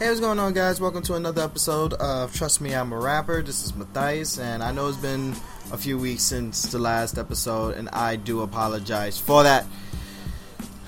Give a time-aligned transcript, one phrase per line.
[0.00, 0.80] Hey, what's going on, guys?
[0.80, 3.42] Welcome to another episode of Trust Me, I'm a Rapper.
[3.42, 5.36] This is Matthias, and I know it's been
[5.70, 9.64] a few weeks since the last episode, and I do apologize for that.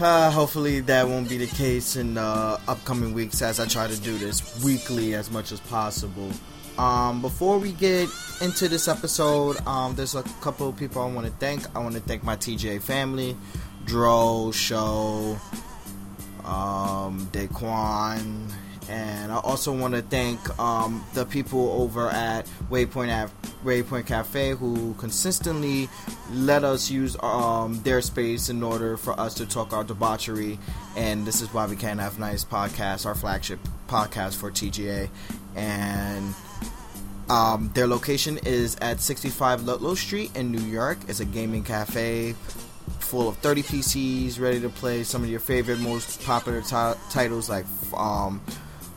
[0.01, 4.01] Uh, hopefully, that won't be the case in the upcoming weeks as I try to
[4.01, 6.33] do this weekly as much as possible.
[6.77, 8.09] Um, before we get
[8.41, 11.63] into this episode, um, there's a couple of people I want to thank.
[11.77, 13.37] I want to thank my TJ family,
[13.85, 15.39] Dro, Show,
[16.45, 18.51] um, Daquan,
[18.89, 23.31] and I also want to thank um, the people over at Waypoint at
[23.65, 25.89] Waypoint Cafe who consistently
[26.33, 30.59] let us use um, their space in order for us to talk our debauchery.
[30.97, 35.09] And this is why we can't have nice podcasts, our flagship podcast for TGA.
[35.55, 36.35] And
[37.29, 40.99] um, their location is at 65 Ludlow Street in New York.
[41.09, 42.35] It's a gaming cafe
[43.01, 47.49] full of 30 PCs ready to play some of your favorite, most popular t- titles
[47.49, 47.65] like
[47.95, 48.41] um,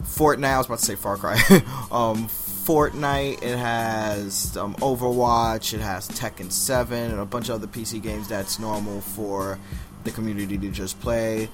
[0.10, 0.54] Fortnite.
[0.54, 1.36] I was about to say Far Cry.
[1.92, 3.42] um, Fortnite.
[3.42, 5.74] It has um, Overwatch.
[5.74, 9.58] It has Tekken 7 and a bunch of other PC games that's normal for
[10.04, 11.50] the community to just play.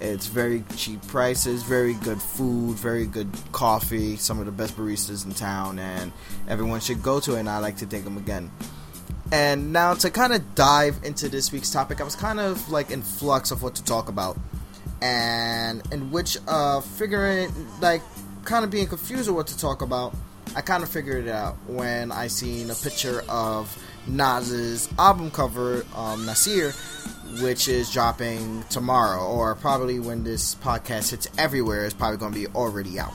[0.00, 5.26] It's very cheap prices, very good food, very good coffee, some of the best baristas
[5.26, 6.10] in town, and
[6.48, 8.50] everyone should go to it, and I like to thank them again.
[9.30, 12.90] And now to kind of dive into this week's topic, I was kind of like
[12.90, 14.38] in flux of what to talk about,
[15.02, 18.02] and in which uh, figuring like
[18.44, 20.14] kind of being confused with what to talk about.
[20.56, 23.76] I kind of figured it out when I seen a picture of
[24.08, 26.72] Nas's album cover, um, Nasir,
[27.40, 32.38] which is dropping tomorrow, or probably when this podcast hits everywhere, it's probably going to
[32.38, 33.12] be already out.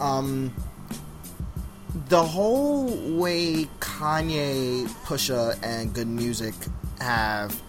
[0.00, 0.54] Um,
[2.08, 6.54] the whole way Kanye, Pusha, and Good Music
[7.00, 7.60] have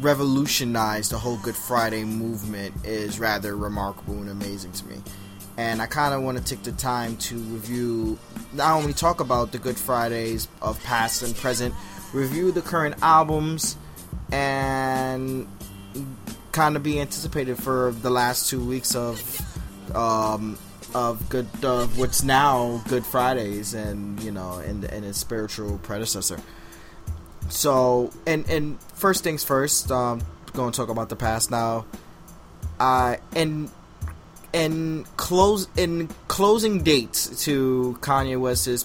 [0.00, 4.96] revolutionized the whole Good Friday movement is rather remarkable and amazing to me.
[5.56, 8.18] And I kind of want to take the time to review,
[8.52, 11.74] not only talk about the Good Fridays of past and present,
[12.12, 13.76] review the current albums,
[14.30, 15.48] and
[16.52, 19.20] kind of be anticipated for the last two weeks of
[19.96, 20.58] um,
[20.94, 26.40] of good of what's now Good Fridays, and you know, and and its spiritual predecessor.
[27.48, 30.22] So, and and first things first, um,
[30.52, 31.86] going to talk about the past now.
[32.78, 33.70] Uh, and
[34.54, 38.84] and close in closing dates to Kanye West's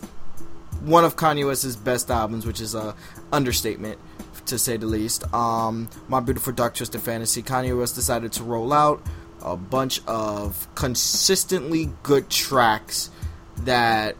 [0.82, 2.96] one of Kanye West's best albums, which is a
[3.32, 4.00] understatement
[4.48, 5.32] to say the least.
[5.34, 7.42] Um, My Beautiful Dark Twisted Fantasy.
[7.42, 9.02] Kanye West decided to roll out
[9.42, 13.10] a bunch of consistently good tracks
[13.58, 14.16] that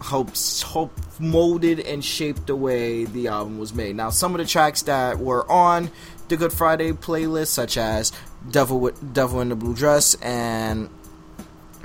[0.00, 3.96] hopes hope molded and shaped the way the album was made.
[3.96, 5.90] Now, some of the tracks that were on
[6.28, 8.12] the Good Friday playlist, such as
[8.50, 10.88] "Devil with Devil in the Blue Dress" and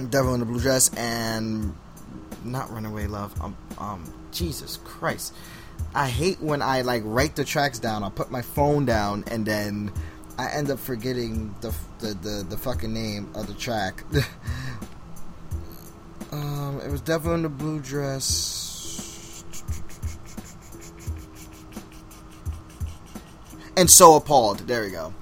[0.10, 1.76] "Devil in the Blue Dress" and
[2.44, 5.34] not "Runaway Love." Um, um, Jesus Christ,
[5.94, 8.04] I hate when I like write the tracks down.
[8.04, 9.92] I'll put my phone down and then
[10.38, 14.04] I end up forgetting the the the, the fucking name of the track.
[16.80, 18.64] um, it was "Devil in the Blue Dress."
[23.78, 24.60] and so appalled.
[24.60, 25.14] There we go.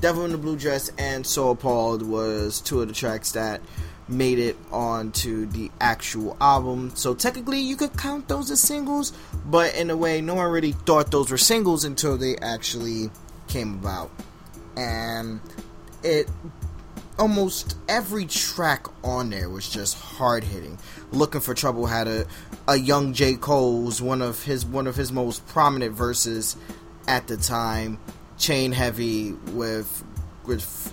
[0.00, 3.60] Devil in the Blue Dress and So Appalled was two of the tracks that
[4.08, 6.90] made it onto the actual album.
[6.94, 9.12] So technically, you could count those as singles,
[9.46, 13.10] but in a way, no one really thought those were singles until they actually
[13.46, 14.10] came about.
[14.76, 15.40] And
[16.02, 16.28] it
[17.18, 20.78] almost every track on there was just hard hitting.
[21.12, 22.26] Looking for Trouble had a
[22.66, 26.56] a young J Cole's one of his one of his most prominent verses
[27.06, 27.98] at the time.
[28.38, 30.04] Chain Heavy with
[30.44, 30.92] with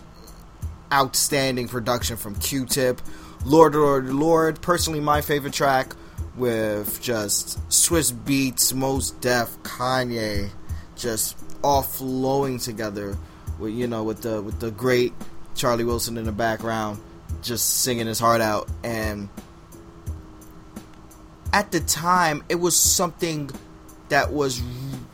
[0.91, 3.01] outstanding production from Q-Tip.
[3.45, 4.61] Lord, Lord, Lord.
[4.61, 5.93] Personally, my favorite track
[6.35, 10.49] with just Swizz Beatz, Mos Def, Kanye,
[10.95, 13.17] just all flowing together.
[13.57, 15.13] With you know, with the with the great
[15.55, 16.99] Charlie Wilson in the background,
[17.41, 18.69] just singing his heart out.
[18.83, 19.29] And
[21.53, 23.49] at the time, it was something
[24.09, 24.61] that was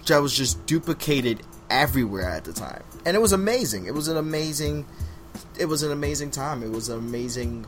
[0.08, 3.86] that was just duplicated everywhere at the time, and it was amazing.
[3.86, 4.86] It was an amazing,
[5.60, 6.64] it was an amazing time.
[6.64, 7.66] It was an amazing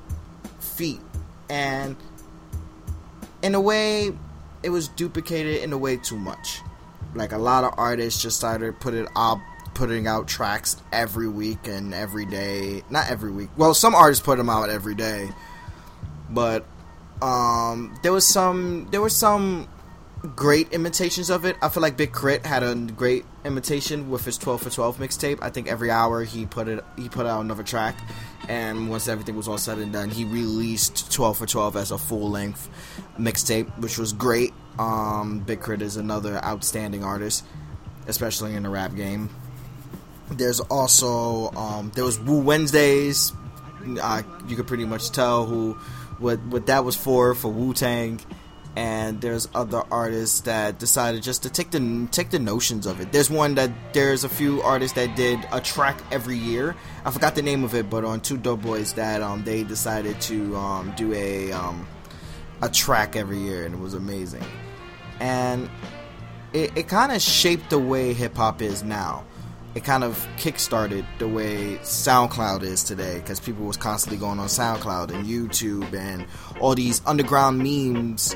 [0.59, 1.01] feat,
[1.49, 1.95] and
[3.41, 4.11] in a way,
[4.63, 6.61] it was duplicated in a way too much.
[7.15, 9.39] Like a lot of artists just started putting out
[9.73, 12.83] putting out tracks every week and every day.
[12.89, 13.49] Not every week.
[13.57, 15.29] Well, some artists put them out every day,
[16.29, 16.65] but
[17.21, 19.67] um, there was some there was some
[20.35, 21.55] great imitations of it.
[21.61, 22.47] I feel like Big K.R.I.T.
[22.47, 25.39] had a great imitation with his 12 for 12 mixtape.
[25.41, 27.97] I think every hour he put it he put out another track,
[28.47, 31.97] and once everything was all said and done, he released 12 for 12 as a
[31.97, 32.69] full length
[33.19, 34.53] mixtape, which was great.
[34.79, 35.83] Um, Big K.R.I.T.
[35.83, 37.43] is another outstanding artist,
[38.07, 39.29] especially in the rap game.
[40.29, 43.33] There's also um, there was Wu Wednesdays.
[43.85, 45.77] You could pretty much tell who
[46.19, 48.19] what what that was for for Wu Tang
[48.77, 53.11] and there's other artists that decided just to take the take the notions of it.
[53.11, 56.75] There's one that there's a few artists that did a track every year.
[57.03, 60.21] I forgot the name of it, but on Two Dope Boys that um they decided
[60.21, 61.87] to um do a um
[62.61, 64.45] a track every year and it was amazing.
[65.19, 65.71] And
[66.53, 69.25] it, it kind of shaped the way hip hop is now.
[69.77, 74.47] It kind of kickstarted the way SoundCloud is today because people was constantly going on
[74.47, 76.25] SoundCloud and YouTube and
[76.59, 78.35] all these underground memes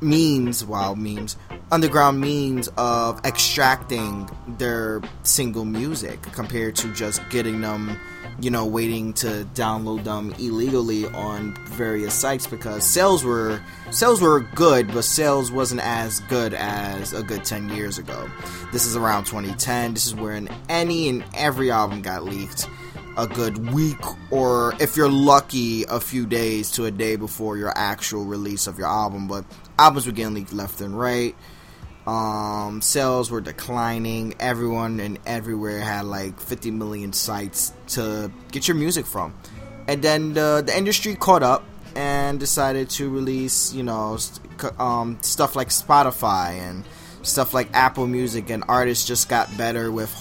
[0.00, 1.36] means, wow, memes,
[1.72, 7.98] underground means of extracting their single music compared to just getting them,
[8.40, 14.40] you know, waiting to download them illegally on various sites because sales were sales were
[14.54, 18.30] good, but sales wasn't as good as a good 10 years ago.
[18.72, 19.94] This is around 2010.
[19.94, 22.66] This is when any and every album got leaked
[23.16, 24.00] a good week
[24.32, 28.76] or if you're lucky a few days to a day before your actual release of
[28.76, 29.44] your album but
[29.78, 31.36] albums were getting leaked left and right
[32.06, 38.76] um, sales were declining everyone and everywhere had like 50 million sites to get your
[38.76, 39.34] music from
[39.88, 41.64] and then the, the industry caught up
[41.96, 44.18] and decided to release you know
[44.78, 46.84] um, stuff like spotify and
[47.22, 50.12] stuff like apple music and artists just got better with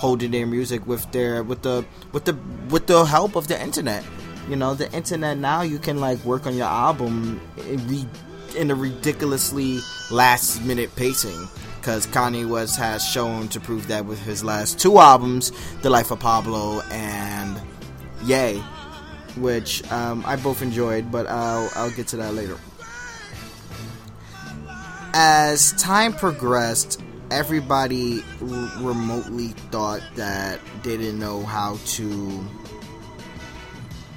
[0.00, 2.32] holding their music with their with the with the
[2.70, 4.02] with the help of the internet.
[4.48, 7.38] You know, the internet now you can like work on your album
[7.68, 8.08] in,
[8.54, 9.80] in a ridiculously
[10.10, 11.48] last minute pacing
[11.80, 15.50] because Kanye West has shown to prove that with his last two albums,
[15.80, 17.60] The Life of Pablo and
[18.24, 18.62] Ye,
[19.36, 22.58] which um, I both enjoyed, but I'll, I'll get to that later.
[25.14, 27.00] As time progressed,
[27.30, 32.44] everybody r- remotely thought that they didn't know how to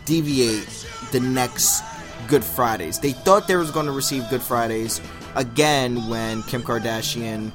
[0.06, 0.68] deviate
[1.12, 1.82] the next
[2.28, 3.00] Good Fridays.
[3.00, 5.02] They thought they was going to receive Good Fridays
[5.36, 7.52] again when Kim Kardashian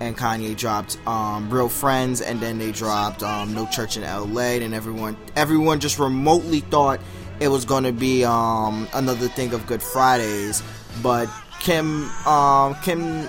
[0.00, 4.62] and Kanye dropped um, Real Friends, and then they dropped um, No Church in L.A.
[4.62, 7.00] And everyone, everyone just remotely thought
[7.40, 10.62] it was going to be um, another thing of Good Fridays,
[11.02, 11.28] but
[11.60, 13.28] Kim, um, Kim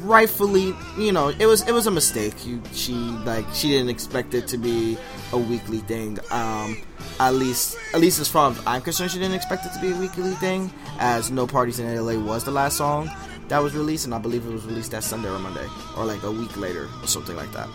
[0.00, 2.46] rightfully, you know, it was it was a mistake.
[2.46, 4.96] You, she like she didn't expect it to be
[5.32, 6.18] a weekly thing.
[6.30, 6.82] Um,
[7.20, 9.92] at least at least as far as I'm concerned, she didn't expect it to be
[9.92, 10.72] a weekly thing.
[10.98, 13.10] As No Parties in LA was the last song
[13.48, 16.22] that was released, and I believe it was released that Sunday or Monday, or like
[16.22, 17.68] a week later or something like that.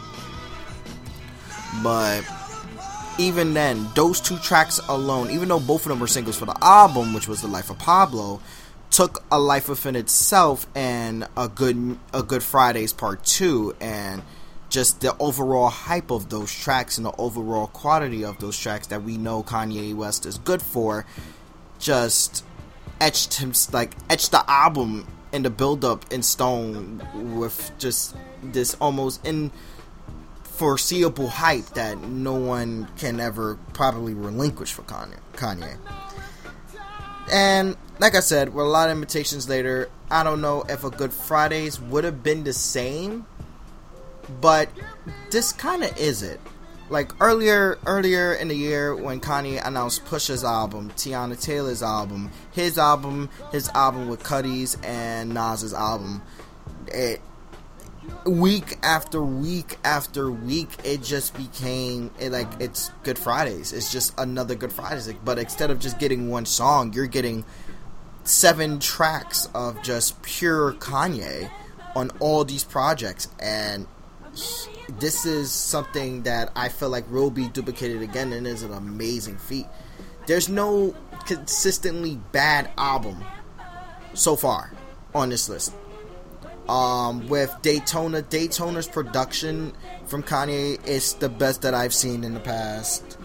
[1.83, 2.25] But
[3.19, 6.57] even then, those two tracks alone, even though both of them were singles for the
[6.63, 8.42] album, which was The Life of Pablo,
[8.89, 14.21] took a life within itself and a good a good Fridays part two and
[14.69, 19.03] just the overall hype of those tracks and the overall quality of those tracks that
[19.03, 21.05] we know Kanye West is good for
[21.79, 22.43] just
[22.99, 27.01] etched him like etched the album and the build up in stone
[27.37, 29.51] with just this almost in
[30.57, 35.19] foreseeable hype that no one can ever probably relinquish for Kanye.
[35.33, 35.77] Kanye.
[37.31, 40.89] And like I said, with a lot of invitations later, I don't know if a
[40.89, 43.25] Good Fridays would have been the same,
[44.41, 44.69] but
[45.31, 46.39] this kind of is it.
[46.89, 52.77] Like earlier, earlier in the year when Kanye announced Pusha's album, Teyana Taylor's album, his
[52.77, 56.22] album, his album with Cudi's and Nas's album,
[56.88, 57.22] it
[58.25, 63.74] week after week after week, it just became it like it's Good Fridays.
[63.74, 65.12] It's just another Good Fridays.
[65.25, 67.46] But instead of just getting one song, you're getting
[68.24, 71.50] seven tracks of just pure Kanye
[71.96, 73.88] on all these projects, and
[75.00, 79.38] this is something that I feel like will be duplicated again, and is an amazing
[79.38, 79.65] feat.
[80.25, 83.24] There's no consistently bad album
[84.13, 84.72] so far
[85.15, 85.74] on this list.
[86.67, 89.74] Um, with Daytona, Daytona's production
[90.06, 93.17] from Kanye is the best that I've seen in the past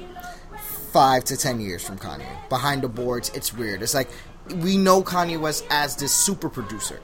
[0.93, 2.49] five to ten years from Kanye.
[2.49, 3.83] Behind the boards, it's weird.
[3.83, 4.09] It's like
[4.57, 7.01] we know Kanye West as this super producer.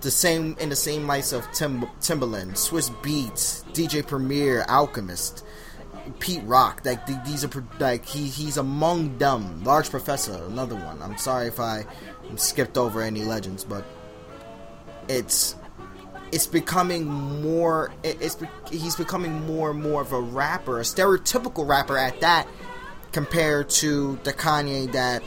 [0.00, 5.44] The same in the same lights of Tim, Timbaland, Swizz Beatz, DJ Premier, Alchemist,
[6.20, 6.82] Pete Rock.
[6.84, 9.64] Like these are like he he's among them.
[9.64, 11.02] Large Professor, another one.
[11.02, 11.86] I'm sorry if I
[12.36, 13.84] skipped over any legends, but
[15.08, 15.56] it's
[16.32, 17.92] it's becoming more.
[18.02, 18.36] It's
[18.70, 22.46] he's becoming more and more of a rapper, a stereotypical rapper at that,
[23.12, 25.22] compared to the Kanye that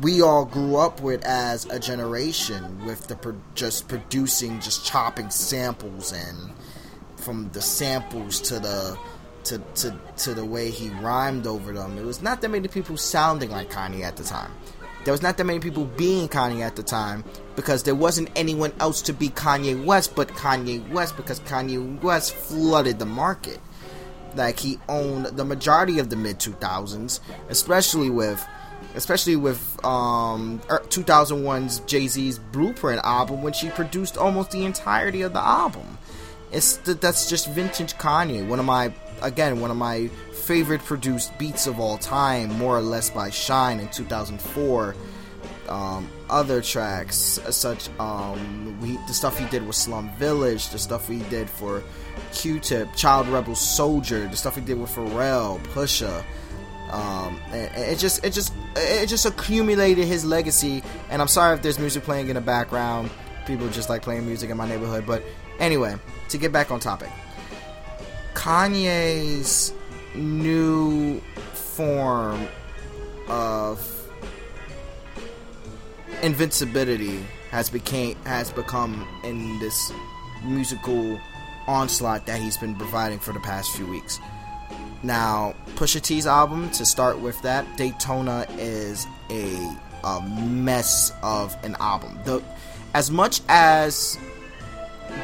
[0.00, 5.30] we all grew up with as a generation, with the pro- just producing, just chopping
[5.30, 6.52] samples and
[7.16, 8.98] from the samples to the
[9.44, 11.98] to, to to the way he rhymed over them.
[11.98, 14.52] It was not that many people sounding like Kanye at the time.
[15.04, 17.24] There was not that many people being Kanye at the time
[17.56, 22.34] because there wasn't anyone else to be Kanye West but Kanye West because Kanye West
[22.34, 23.60] flooded the market.
[24.36, 28.46] Like he owned the majority of the mid 2000s, especially with
[28.94, 35.32] especially with um 2001's er, Jay-Z's Blueprint album when she produced almost the entirety of
[35.32, 35.98] the album.
[36.52, 38.92] It's that's just vintage Kanye, one of my
[39.22, 43.80] again, one of my favorite produced beats of all time, more or less by Shine
[43.80, 44.94] in 2004.
[45.68, 51.06] Um, other tracks, such um, we, the stuff he did with Slum Village, the stuff
[51.06, 51.84] he did for
[52.32, 56.24] Q-Tip, Child Rebel Soldier, the stuff he did with Pharrell, Pusha.
[56.90, 60.82] Um, it, just, it just, it just accumulated his legacy.
[61.08, 63.10] And I'm sorry if there's music playing in the background.
[63.46, 65.06] People just like playing music in my neighborhood.
[65.06, 65.22] But
[65.58, 65.96] anyway,
[66.28, 67.10] to get back on topic.
[68.34, 69.72] Kanye's
[70.14, 71.20] new
[71.52, 72.46] form
[73.28, 74.10] of
[76.22, 79.92] invincibility has became has become in this
[80.44, 81.20] musical
[81.66, 84.18] onslaught that he's been providing for the past few weeks.
[85.02, 91.76] Now, Pusha T's album to start with that Daytona is a a mess of an
[91.80, 92.18] album.
[92.24, 92.42] The
[92.94, 94.18] as much as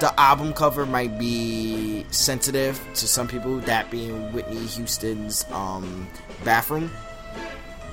[0.00, 6.09] the album cover might be sensitive to some people, that being Whitney Houston's um,
[6.45, 6.90] bathroom,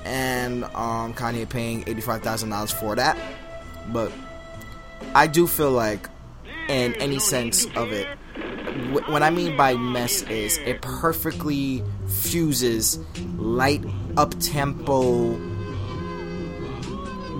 [0.04, 3.16] and um, Kanye paying eighty-five thousand dollars for that.
[3.92, 4.10] But
[5.14, 6.08] I do feel like,
[6.68, 8.08] in any sense of it,
[9.08, 12.98] what I mean by mess is it perfectly fuses
[13.36, 13.84] light
[14.16, 15.36] up tempo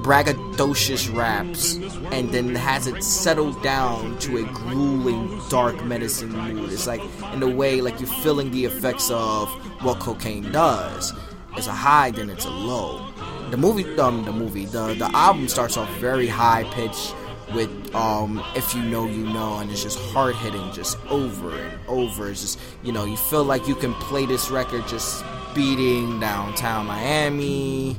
[0.03, 1.77] braggadocious raps
[2.13, 6.71] and then has it settled down to a grueling dark medicine mood.
[6.71, 7.01] It's like
[7.33, 9.49] in a way like you're feeling the effects of
[9.83, 11.15] what cocaine does.
[11.57, 13.11] It's a high then it's a low.
[13.51, 17.15] The movie um the movie the the album starts off very high pitched
[17.53, 21.79] with um if you know you know and it's just hard hitting just over and
[21.89, 25.25] over it's just you know you feel like you can play this record just
[25.55, 27.97] beating downtown Miami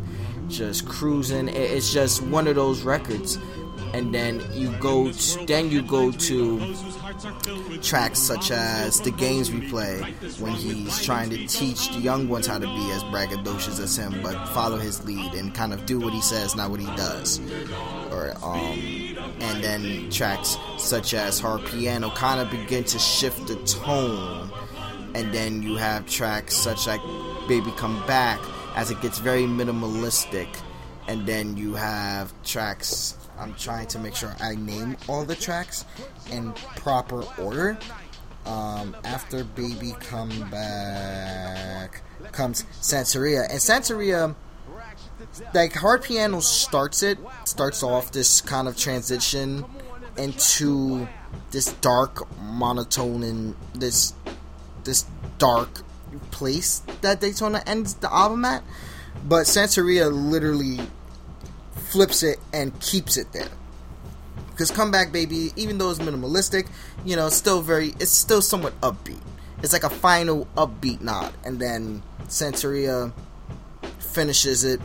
[0.49, 1.47] just cruising.
[1.49, 3.37] It's just one of those records.
[3.93, 6.75] And then you go, to, then you go to
[7.81, 10.01] tracks such as the games we play
[10.39, 14.21] when he's trying to teach the young ones how to be as braggadocious as him,
[14.21, 17.39] but follow his lead and kind of do what he says, not what he does.
[18.11, 19.04] Or um,
[19.39, 24.51] and then tracks such as Hard Piano kind of begin to shift the tone,
[25.13, 27.01] and then you have tracks such like
[27.47, 28.39] Baby Come Back
[28.75, 30.47] as it gets very minimalistic.
[31.07, 33.15] And then you have tracks.
[33.37, 35.85] I'm trying to make sure I name all the tracks
[36.31, 37.77] in proper order.
[38.45, 42.01] Um, after Baby Come Back
[42.31, 43.43] comes Santeria.
[43.49, 44.35] And Santeria,
[45.53, 49.65] like Hard Piano starts it, starts off this kind of transition
[50.17, 51.07] into
[51.51, 54.13] this dark monotone and this
[54.83, 55.05] this
[55.37, 55.81] dark
[56.31, 58.63] place that Daytona ends the album at,
[59.25, 60.79] but Santeria literally
[61.73, 63.49] flips it and keeps it there.
[64.51, 66.69] Because Comeback Baby, even though it's minimalistic,
[67.03, 69.21] you know, still very, it's still somewhat upbeat.
[69.61, 73.11] It's like a final upbeat nod, and then Santeria
[73.99, 74.79] finishes it,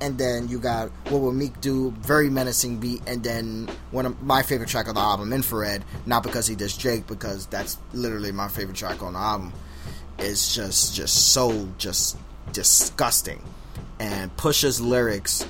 [0.00, 4.22] and then you got What Will Meek Do, very menacing beat, and then one of
[4.22, 8.32] my favorite track of the album, Infrared, not because he does Drake, because that's literally
[8.32, 9.52] my favorite track on the album
[10.18, 12.16] It's just just so just
[12.52, 13.42] disgusting.
[14.00, 15.44] And Pusha's lyrics,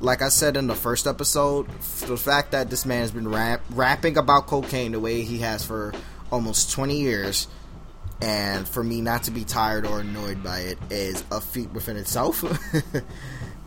[0.00, 1.68] like I said in the first episode,
[2.06, 5.64] the fact that this man has been rap- rapping about cocaine the way he has
[5.64, 5.92] for
[6.30, 7.48] almost 20 years,
[8.20, 11.96] and for me not to be tired or annoyed by it is a feat within
[11.96, 12.44] itself.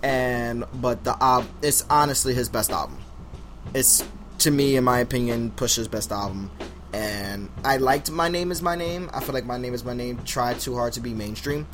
[0.04, 2.98] and but the uh, it's honestly his best album.
[3.74, 4.04] It's
[4.40, 6.50] to me, in my opinion, Pusha's best album
[6.94, 9.10] and I liked My Name Is My Name.
[9.14, 11.68] I feel like My Name Is My Name tried too hard to be mainstream.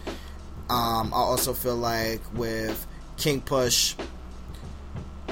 [0.70, 2.86] Um, I also feel like with
[3.18, 3.96] King Push,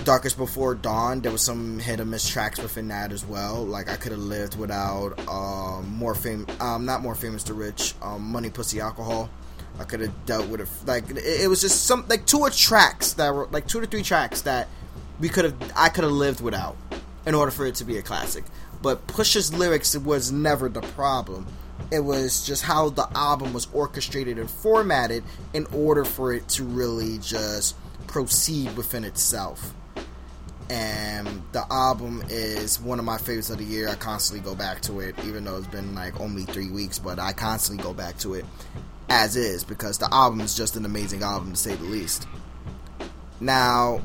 [0.03, 3.63] Darkest Before Dawn, there was some hit or miss tracks within that as well.
[3.63, 7.93] Like I could have lived without um, more fame, um, not more famous to rich,
[8.01, 9.29] um, Money, Pussy, Alcohol.
[9.79, 10.87] I could have dealt with it.
[10.87, 13.87] Like it, it was just some like two or tracks that were like two to
[13.87, 14.67] three tracks that
[15.19, 16.77] we could have I could have lived without
[17.25, 18.43] in order for it to be a classic.
[18.81, 21.47] but Push's lyrics was never the problem.
[21.91, 26.63] It was just how the album was orchestrated and formatted in order for it to
[26.63, 27.75] really just
[28.07, 29.73] proceed within itself.
[30.69, 33.87] And the album is one of my favorites of the year.
[33.87, 37.19] I constantly go back to it, even though it's been like only three weeks, but
[37.19, 38.45] I constantly go back to it
[39.09, 42.27] as is because the album is just an amazing album to say the least.
[43.39, 44.01] Now,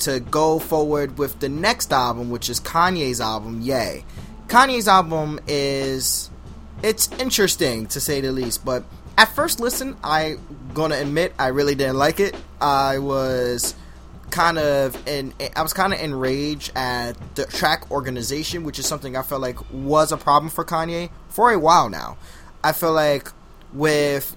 [0.00, 4.04] to go forward with the next album, which is Kanye's album, Ye.
[4.48, 6.30] Kanye's album is
[6.82, 8.84] it's interesting to say the least, but
[9.16, 10.36] at first listen, I
[10.74, 12.36] gonna admit I really didn't like it.
[12.60, 13.74] I was
[14.30, 19.16] kind of in I was kind of enraged at the track organization, which is something
[19.16, 22.18] I felt like was a problem for Kanye for a while now.
[22.62, 23.30] I feel like
[23.74, 24.36] with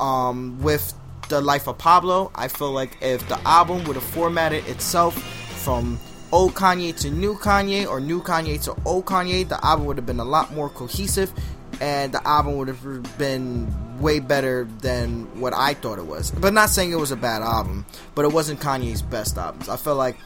[0.00, 0.94] um with
[1.28, 5.16] the life of Pablo, I feel like if the album would have formatted itself
[5.62, 5.98] from
[6.32, 10.06] old Kanye to new Kanye or new Kanye to old Kanye, the album would have
[10.06, 11.32] been a lot more cohesive
[11.80, 16.30] and the album would have been way better than what I thought it was.
[16.30, 19.68] But not saying it was a bad album, but it wasn't Kanye's best albums.
[19.68, 20.16] I feel like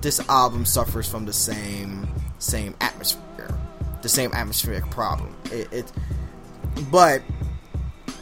[0.00, 2.08] this album suffers from the same
[2.38, 3.56] same atmosphere,
[4.02, 5.34] the same atmospheric problem.
[5.46, 5.92] It, it
[6.90, 7.22] but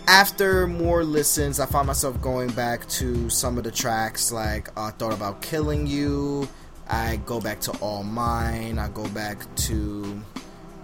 [0.07, 4.33] after more listens, I found myself going back to some of the tracks.
[4.33, 6.49] Like I uh, thought about killing you.
[6.89, 8.79] I go back to All Mine.
[8.79, 10.23] I go back to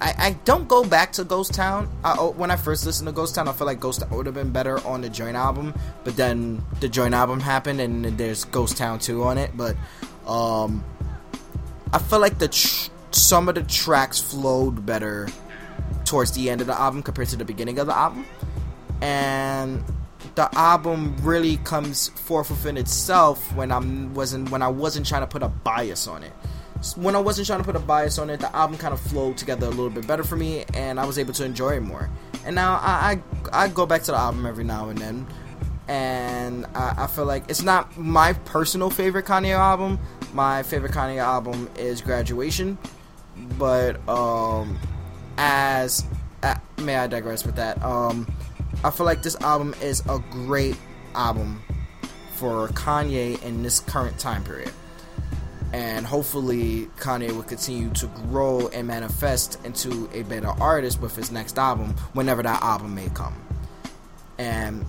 [0.00, 1.88] I, I don't go back to Ghost Town.
[2.04, 4.26] I, oh, when I first listened to Ghost Town, I feel like Ghost Town would
[4.26, 5.75] have been better on the joint album.
[6.04, 9.56] But then the joint album happened, and there's Ghost Town 2 on it.
[9.56, 9.76] But
[10.26, 10.85] um,
[11.92, 15.28] I feel like the tr- some of the tracks flowed better
[16.04, 18.26] towards the end of the album compared to the beginning of the album.
[19.00, 19.84] And
[20.34, 25.26] the album really comes forth within itself when I wasn't when I wasn't trying to
[25.26, 26.32] put a bias on it
[26.94, 29.36] when I wasn't trying to put a bias on it, the album kind of flowed
[29.36, 32.10] together a little bit better for me, and I was able to enjoy it more.
[32.44, 33.20] And now I
[33.52, 35.26] I, I go back to the album every now and then,
[35.88, 39.98] and I, I, feel like it's not my personal favorite Kanye album.
[40.32, 42.76] My favorite Kanye album is Graduation,
[43.58, 44.78] but um,
[45.38, 46.04] as
[46.42, 47.82] uh, may I digress with that?
[47.82, 48.26] Um,
[48.86, 50.76] I feel like this album is a great
[51.16, 51.60] album
[52.34, 54.72] for Kanye in this current time period
[55.72, 61.32] and hopefully Kanye will continue to grow and manifest into a better artist with his
[61.32, 63.34] next album whenever that album may come.
[64.38, 64.84] And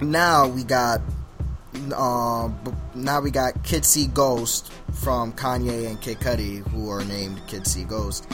[0.00, 1.00] now we got
[1.94, 2.50] uh,
[2.96, 8.26] now we got See Ghost from Kanye and Kid Cudi who are named See Ghost.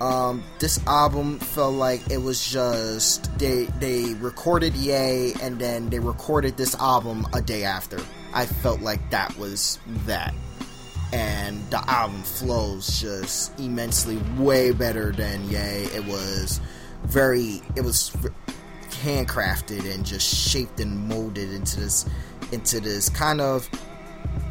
[0.00, 5.98] Um, this album felt like it was just they they recorded Ye and then they
[5.98, 7.98] recorded this album a day after.
[8.32, 10.34] I felt like that was that.
[11.12, 15.58] And the album flows just immensely way better than Ye.
[15.58, 16.60] It was
[17.02, 18.10] very, it was
[18.90, 22.06] handcrafted and just shaped and molded into this,
[22.52, 23.68] into this kind of,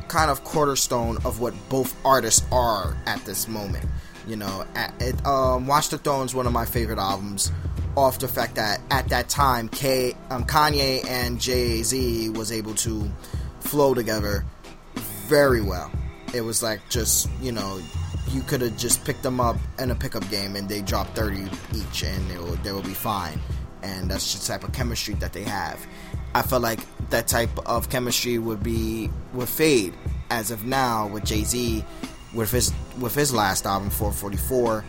[0.09, 3.85] kind of cornerstone of what both artists are at this moment.
[4.27, 4.65] You know,
[4.99, 7.51] it, um, Watch the Throne is one of my favorite albums
[7.95, 13.12] off the fact that at that time, um, Kanye and Jay Z was able to
[13.60, 14.45] flow together
[15.27, 15.91] very well.
[16.34, 17.82] It was like just, you know,
[18.29, 21.49] you could have just picked them up in a pickup game and they dropped 30
[21.75, 23.39] each and they will, they will be fine.
[23.82, 25.86] And that's just the type of chemistry that they have.
[26.36, 26.79] I felt like
[27.10, 29.93] that type of chemistry would be would fade
[30.29, 31.84] as of now with Jay Z
[32.33, 34.85] with his with his last album 444.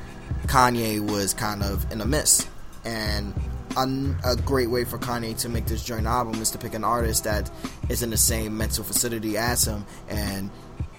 [0.47, 2.49] Kanye was kind of in a mess
[2.85, 3.35] and
[3.77, 6.85] a, a, great way for Kanye to make this joint album is to pick an
[6.85, 7.51] artist that
[7.89, 10.51] is in the same mental facility as him, and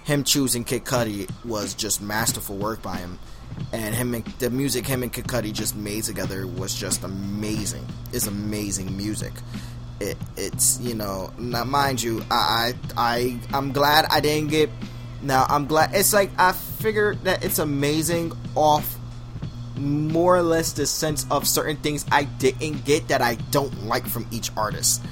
[0.04, 3.18] him choosing Kid Cudi was just masterful work by him.
[3.72, 7.86] And him and the music him and Kid Cudi just made together was just amazing.
[8.12, 9.32] It's amazing music.
[10.00, 14.70] It, it's you know, now mind you, I I I'm glad I didn't get.
[15.22, 18.98] Now I'm glad it's like I figured that it's amazing off
[19.76, 24.06] more or less the sense of certain things I didn't get that I don't like
[24.06, 25.02] from each artist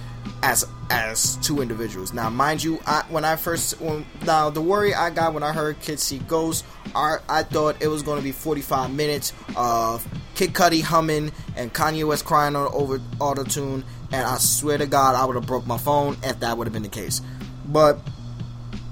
[0.42, 2.12] as as two individuals.
[2.12, 5.52] Now, mind you, I, when I first when, now the worry I got when I
[5.52, 10.06] heard Kids See Ghost, I, I thought it was going to be 45 minutes of
[10.34, 14.86] Kid Cudi humming and Kanye West crying on over auto tune, and I swear to
[14.86, 17.22] God, I would have broke my phone if that would have been the case.
[17.66, 18.00] But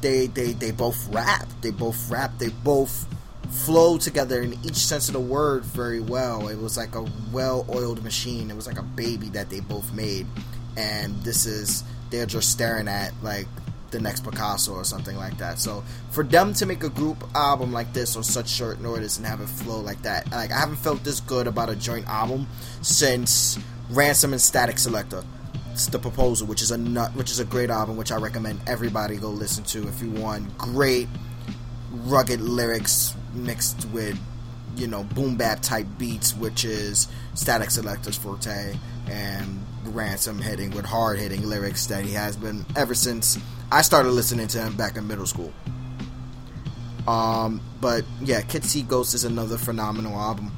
[0.01, 3.07] they they they both rap, they both rap, they both
[3.51, 6.49] flow together in each sense of the word very well.
[6.49, 8.51] It was like a well-oiled machine.
[8.51, 10.27] It was like a baby that they both made,
[10.77, 13.47] and this is they're just staring at like
[13.91, 15.59] the next Picasso or something like that.
[15.59, 19.27] So for them to make a group album like this on such short notice and
[19.27, 22.47] have it flow like that, like I haven't felt this good about a joint album
[22.83, 23.59] since
[23.91, 25.25] Ransom and Statik Selektah.
[25.87, 29.17] The proposal, which is a nut, which is a great album, which I recommend everybody
[29.17, 31.09] go listen to if you want great
[31.93, 34.19] rugged lyrics mixed with
[34.77, 38.77] you know boom bap type beats, which is Statik Selektah's forte,
[39.09, 43.38] and Ransom hitting with hard hitting lyrics that he has been ever since
[43.71, 45.53] I started listening to him back in middle school.
[47.07, 50.53] Um, but yeah, Kids See Ghost is another phenomenal album,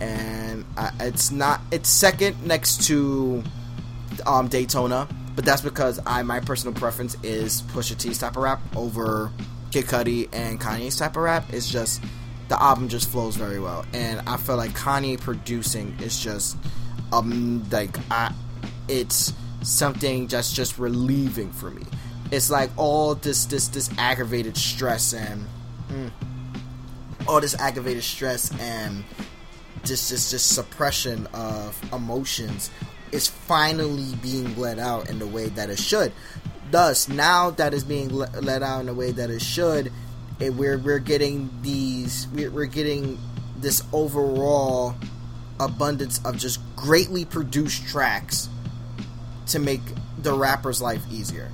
[0.00, 3.42] and I, it's not it's second next to
[4.26, 8.60] um, Daytona, but that's because I my personal preference is Pusha T's type of rap
[8.74, 9.30] over
[9.70, 11.44] Kid Cudi and Kanye's type of rap.
[11.52, 12.02] It's just
[12.48, 16.56] the album just flows very well, and I feel like Kanye producing is just
[17.12, 18.32] um like I,
[18.88, 21.82] it's something that's just relieving for me.
[22.30, 25.46] It's like all this this this aggravated stress and
[25.88, 26.10] mm,
[27.28, 29.04] all this aggravated stress and
[29.84, 32.70] just just just suppression of emotions
[33.12, 36.12] is finally being let out in the way that it should.
[36.70, 39.92] Thus, now that is being let out in the way that it should,
[40.40, 43.18] it, we're we're getting these we're, we're getting
[43.58, 44.94] this overall
[45.58, 48.48] abundance of just greatly produced tracks
[49.46, 49.80] to make
[50.18, 51.50] the rapper's life easier.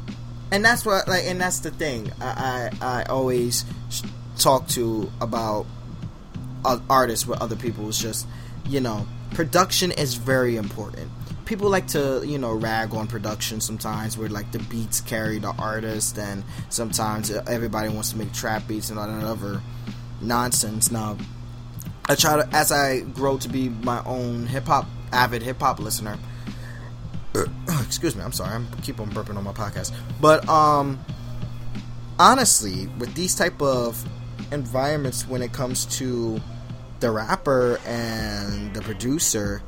[0.50, 3.64] And that's what like and that's the thing I I, I always
[4.38, 5.66] talk to about
[6.88, 8.26] artists with other people is just
[8.68, 11.10] you know production is very important
[11.44, 15.52] people like to you know rag on production sometimes where like the beats carry the
[15.58, 19.60] artist and sometimes everybody wants to make trap beats and all that other
[20.20, 20.90] nonsense.
[20.90, 21.16] Now
[22.08, 26.18] i try to as i grow to be my own hip-hop avid hip-hop listener
[27.80, 29.92] excuse me i'm sorry i'm keep on burping on my podcast.
[30.20, 30.98] But um
[32.18, 34.04] honestly with these type of
[34.52, 36.40] environments when it comes to
[37.00, 39.62] the rapper and the producer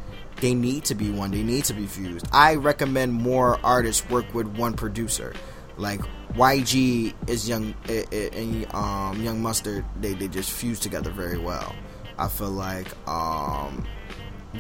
[0.45, 1.31] they need to be one.
[1.31, 2.27] They need to be fused.
[2.31, 5.33] I recommend more artists work with one producer.
[5.79, 6.03] Like
[6.35, 9.87] YG is young and um, Young Mustard.
[10.03, 11.75] They they just fuse together very well.
[12.19, 13.87] I feel like um,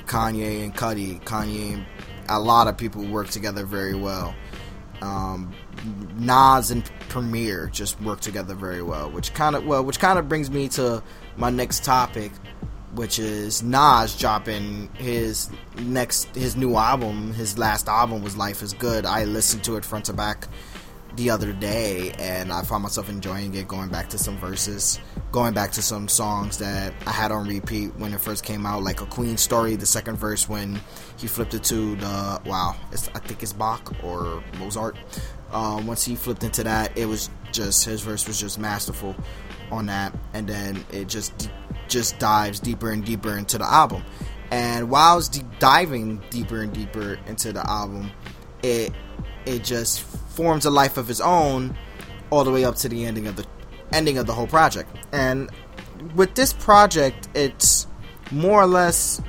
[0.06, 1.86] Kanye and Cudi, Kanye, and
[2.30, 4.34] a lot of people work together very well.
[5.02, 5.52] Um,
[6.16, 10.30] Nas and Premier just work together very well, which kind of well, which kind of
[10.30, 11.02] brings me to
[11.36, 12.32] my next topic,
[12.94, 17.32] which is Nas dropping his next his new album.
[17.34, 19.04] His last album was Life Is Good.
[19.06, 20.48] I listened to it front to back
[21.16, 24.98] the other day and I found myself enjoying it, going back to some verses,
[25.32, 28.82] going back to some songs that I had on repeat when it first came out,
[28.82, 30.80] like a Queen story, the second verse when
[31.16, 34.96] he flipped it to the wow, I think it's Bach or Mozart.
[35.52, 39.14] Um, once he flipped into that, it was just his verse was just masterful
[39.70, 41.48] on that, and then it just
[41.94, 44.02] just dives deeper and deeper into the album.
[44.50, 48.10] And while I was diving deeper and deeper into the album,
[48.62, 48.92] it
[49.46, 51.76] it just forms a life of its own
[52.30, 53.46] all the way up to the ending of the
[53.92, 54.90] ending of the whole project.
[55.12, 55.50] And
[56.16, 57.86] with this project, it's
[58.32, 59.22] more or less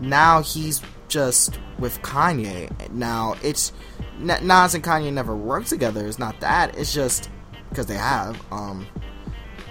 [0.00, 2.90] now he's just with Kanye.
[2.90, 3.72] Now it's
[4.18, 6.04] Nas and Kanye never worked together.
[6.06, 6.76] It's not that.
[6.76, 7.30] It's just
[7.68, 8.40] because they have.
[8.50, 8.86] Um,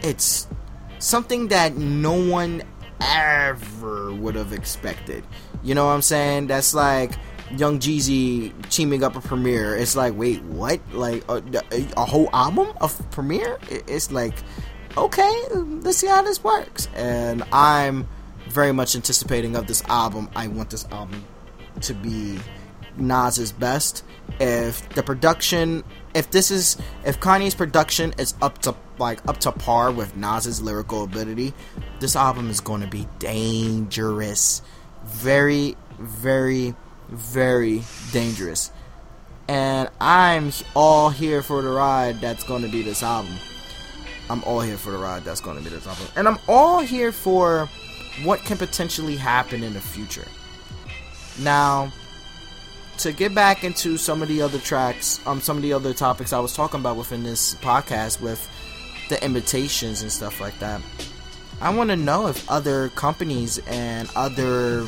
[0.02, 0.48] it's
[1.02, 2.64] something that no one
[3.02, 5.24] ever would have expected.
[5.64, 6.48] You know what I'm saying?
[6.48, 7.14] That's like
[7.58, 9.76] Young Jeezy teaming up a premiere.
[9.76, 10.80] It's like, wait, what?
[10.94, 13.58] Like uh, a, a whole album of premiere?
[13.70, 14.36] It's like,
[14.98, 16.88] okay, let's see how this works.
[16.96, 18.08] And I'm
[18.50, 20.30] very much anticipating of this album.
[20.36, 21.26] I want this album
[21.82, 22.40] to be
[22.98, 24.04] Nas's best.
[24.40, 29.52] If the production, if this is, if Kanye's production is up to like up to
[29.52, 31.54] par with Nas's lyrical ability,
[32.00, 34.62] this album is going to be dangerous,
[35.04, 36.76] very, very,
[37.10, 38.72] very dangerous.
[39.48, 43.34] And I'm all here for the ride that's going to be this album.
[44.30, 46.80] I'm all here for the ride that's going to be this album, and I'm all
[46.80, 47.68] here for
[48.24, 50.28] what can potentially happen in the future.
[51.40, 51.92] Now,
[53.02, 56.34] to get back into some of the other tracks, um, some of the other topics
[56.34, 58.48] I was talking about within this podcast with
[59.10, 60.82] the imitations and stuff like that.
[61.62, 64.86] I want to know if other companies and other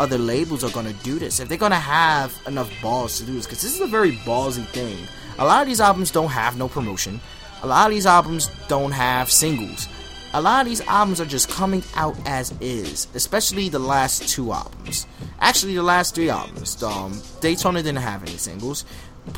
[0.00, 1.40] other labels are going to do this.
[1.40, 4.12] If they're going to have enough balls to do this, because this is a very
[4.12, 4.96] ballsy thing.
[5.38, 7.20] A lot of these albums don't have no promotion.
[7.62, 9.88] A lot of these albums don't have singles
[10.34, 14.52] a lot of these albums are just coming out as is, especially the last two
[14.52, 15.06] albums.
[15.40, 16.82] Actually, the last three albums.
[16.82, 18.84] Um, Daytona didn't have any singles.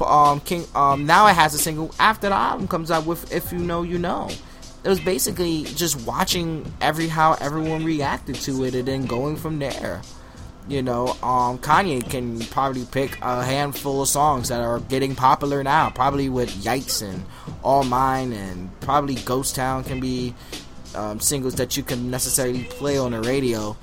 [0.05, 3.53] um, King, um, now it has a single after the album comes out with "If
[3.53, 4.29] You Know, You Know."
[4.83, 9.59] It was basically just watching every how everyone reacted to it and then going from
[9.59, 10.01] there.
[10.69, 15.63] You know, um, Kanye can probably pick a handful of songs that are getting popular
[15.65, 17.25] now, probably with "Yikes" and
[17.63, 20.35] "All Mine" and probably "Ghost Town" can be
[20.95, 23.77] um, singles that you can necessarily play on the radio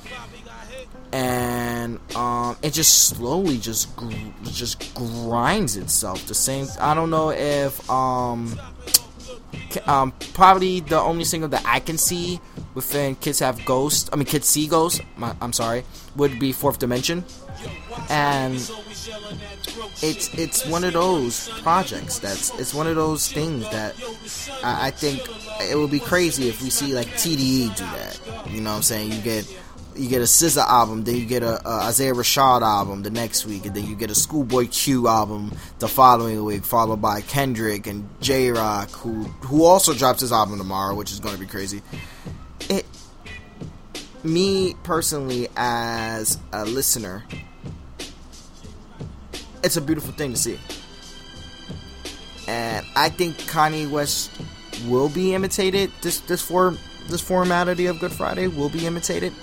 [1.14, 6.26] and um, it just slowly just gr- just grinds itself.
[6.28, 6.68] The same.
[6.80, 8.60] I don't know if um,
[9.86, 12.40] um, probably the only single that I can see
[12.74, 14.10] within Kids Have Ghosts.
[14.12, 15.02] I mean, Kids See Ghosts.
[15.16, 15.84] My, I'm sorry,
[16.16, 17.24] would be Fourth Dimension,
[18.10, 18.56] and
[20.02, 23.96] it's it's one of those projects that's it's one of those things that
[24.64, 25.22] I, I think
[25.62, 28.20] it would be crazy if we see like TDE do that.
[28.50, 29.12] You know what I'm saying?
[29.12, 29.46] You get
[29.98, 33.46] you get a SZA album, then you get a, a, Isaiah Rashad album the next
[33.46, 37.88] week, and then you get a Schoolboy Q album the following week, followed by Kendrick
[37.88, 41.48] and Jay Rock, who who also drops his album tomorrow, which is going to be
[41.48, 41.82] crazy.
[42.70, 42.86] It,
[44.24, 47.24] me personally, as a listener,
[49.64, 50.60] it's a beautiful thing to see,
[52.48, 54.32] and I think Kanye West
[54.88, 55.92] will be imitated.
[56.02, 56.78] This this form
[57.10, 59.34] this formality of Good Friday will be imitated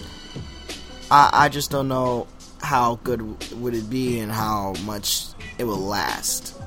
[1.11, 2.27] I, I just don't know
[2.61, 3.23] how good
[3.61, 5.27] would it be and how much
[5.59, 6.59] it will last.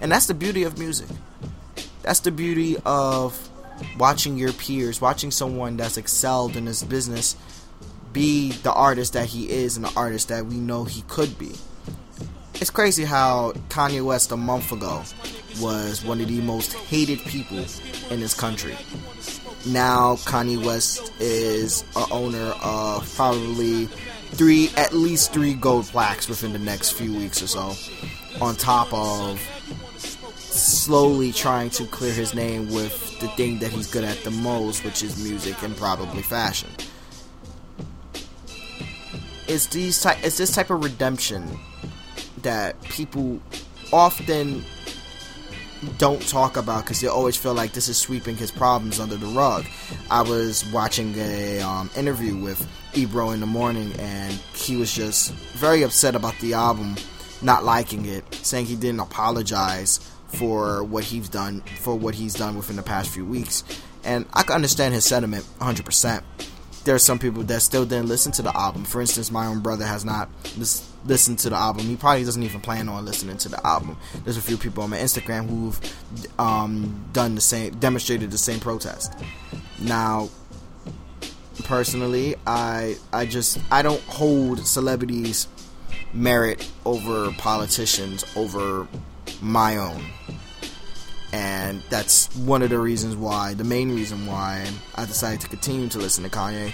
[0.00, 1.08] And that's the beauty of music.
[2.02, 3.48] That's the beauty of
[3.98, 7.36] watching your peers, watching someone that's excelled in this business
[8.12, 11.52] be the artist that he is and the artist that we know he could be.
[12.54, 15.02] It's crazy how Kanye West a month ago
[15.60, 17.58] was one of the most hated people
[18.10, 18.76] in this country
[19.66, 26.52] now Kanye West is a owner of probably three, at least three gold plaques within
[26.52, 27.74] the next few weeks or so.
[28.40, 29.40] On top of
[30.36, 34.84] slowly trying to clear his name with the thing that he's good at the most,
[34.84, 36.70] which is music and probably fashion.
[39.46, 41.58] It's these type, it's this type of redemption
[42.42, 43.40] that people
[43.92, 44.64] often
[45.98, 49.26] don't talk about because you always feel like this is sweeping his problems under the
[49.26, 49.64] rug.
[50.10, 55.32] I was watching a um, interview with Ebro in the morning, and he was just
[55.32, 56.96] very upset about the album,
[57.42, 62.56] not liking it, saying he didn't apologize for what he's done for what he's done
[62.56, 63.64] within the past few weeks.
[64.04, 66.22] And I can understand his sentiment 100%
[66.84, 68.84] there are some people that still didn't listen to the album.
[68.84, 71.86] For instance, my own brother has not lis- listened to the album.
[71.86, 73.96] He probably doesn't even plan on listening to the album.
[74.24, 75.80] There's a few people on my Instagram who've
[76.38, 79.12] um, done the same, demonstrated the same protest.
[79.80, 80.28] Now,
[81.64, 85.48] personally, I I just I don't hold celebrities'
[86.12, 88.88] merit over politicians over
[89.42, 90.04] my own
[91.32, 95.88] and that's one of the reasons why, the main reason why I decided to continue
[95.88, 96.72] to listen to Kanye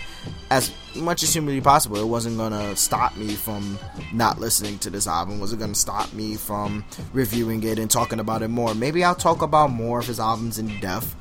[0.50, 1.96] as much as humanly possible.
[1.96, 3.78] It wasn't gonna stop me from
[4.12, 5.40] not listening to this album.
[5.40, 8.74] Was it gonna stop me from reviewing it and talking about it more?
[8.74, 11.16] Maybe I'll talk about more of his albums in depth,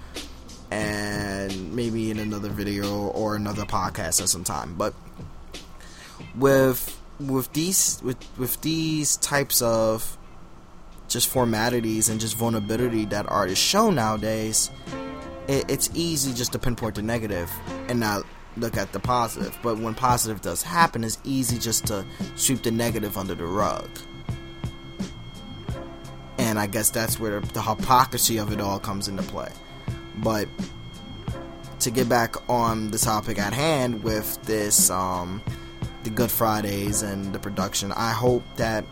[0.69, 4.75] and maybe in another video or another podcast at some time.
[4.75, 4.93] But
[6.35, 10.17] with with these with with these types of
[11.13, 14.71] just formalities and just vulnerability that artists show nowadays,
[15.47, 17.49] it, it's easy just to pinpoint the negative
[17.87, 18.25] and not
[18.57, 19.57] look at the positive.
[19.61, 22.03] But when positive does happen, it's easy just to
[22.35, 23.87] sweep the negative under the rug.
[26.39, 29.51] And I guess that's where the hypocrisy of it all comes into play.
[30.17, 30.47] But
[31.79, 35.41] to get back on the topic at hand with this, um,
[36.03, 38.83] the Good Fridays and the production, I hope that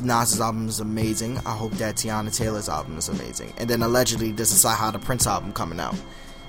[0.00, 1.38] Nas's album is amazing.
[1.46, 3.52] I hope that Teyana Taylor's album is amazing.
[3.58, 5.94] And then allegedly there's a the Prynce album coming out.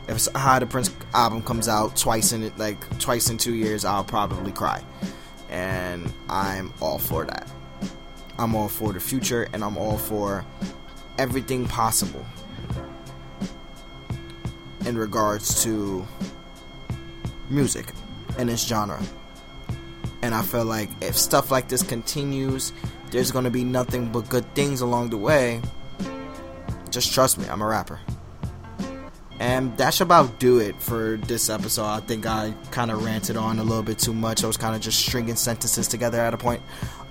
[0.07, 4.51] If the Prynce album comes out twice in like twice in two years, I'll probably
[4.51, 4.83] cry.
[5.49, 7.49] And I'm all for that.
[8.37, 10.45] I'm all for the future and I'm all for
[11.17, 12.25] everything possible
[14.85, 16.07] in regards to
[17.49, 17.91] music
[18.37, 19.01] and its genre.
[20.21, 22.73] And I feel like if stuff like this continues
[23.11, 25.61] there's gonna be nothing but good things along the way.
[26.89, 27.99] Just trust me, I'm a rapper.
[29.39, 31.85] And that should about do it for this episode.
[31.85, 34.43] I think I kind of ranted on a little bit too much.
[34.43, 36.61] I was kind of just stringing sentences together at a point.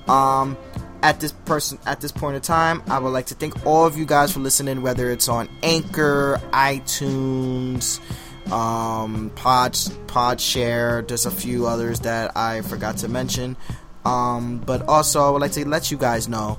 [0.08, 0.56] Um,
[1.02, 3.96] at this person at this point in time, I would like to thank all of
[3.96, 8.00] you guys for listening, whether it's on Anchor, iTunes,
[8.52, 11.02] um, Pod Pod Share.
[11.02, 13.56] There's a few others that I forgot to mention.
[14.08, 16.58] Um, but also, I would like to let you guys know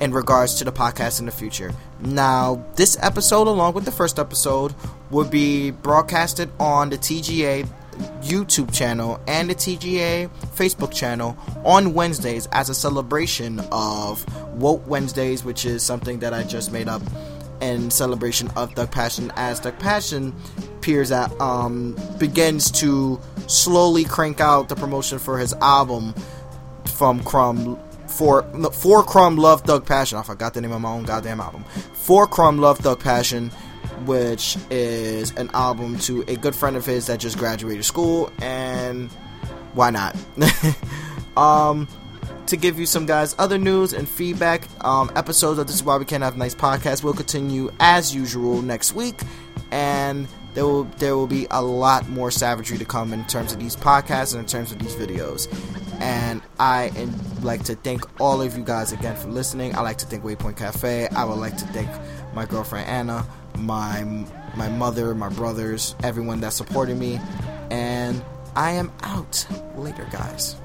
[0.00, 1.72] in regards to the podcast in the future.
[2.00, 4.74] Now, this episode, along with the first episode,
[5.10, 7.66] will be broadcasted on the TGA
[8.20, 15.44] YouTube channel and the TGA Facebook channel on Wednesdays as a celebration of Woke Wednesdays,
[15.44, 17.02] which is something that I just made up
[17.60, 20.34] in celebration of Doug Passion as Doug Passion
[20.76, 26.14] appears at um begins to slowly crank out the promotion for his album
[26.88, 28.42] from Crumb for
[28.72, 30.18] for Crumb Love Thug Passion.
[30.18, 31.64] I forgot the name of my own goddamn album.
[31.94, 33.50] For Crumb Love Thug Passion,
[34.04, 39.10] which is an album to a good friend of his that just graduated school, and
[39.74, 40.16] why not?
[41.36, 41.88] um,
[42.46, 45.96] to give you some guys other news and feedback, um, episodes of This Is Why
[45.96, 49.20] We Can't Have Nice podcast will continue as usual next week,
[49.70, 53.58] and there will there will be a lot more savagery to come in terms of
[53.58, 55.48] these podcasts and in terms of these videos.
[56.04, 56.90] And I
[57.42, 59.74] like to thank all of you guys again for listening.
[59.74, 61.08] I like to thank Waypoint Cafe.
[61.08, 61.88] I would like to thank
[62.34, 64.04] my girlfriend Anna, my
[64.54, 67.18] my mother, my brothers, everyone that supported me.
[67.70, 68.22] And
[68.54, 70.56] I am out later, guys.